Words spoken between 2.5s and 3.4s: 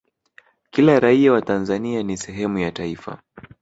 ya taifa